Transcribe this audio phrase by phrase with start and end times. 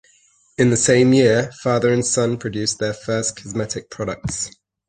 [0.57, 4.49] In the same year father and son produced their first cosmetic products.